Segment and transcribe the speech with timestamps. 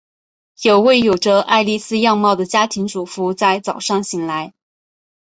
[0.63, 4.55] 有位有着艾莉丝样貌的家庭主妇在早上醒来。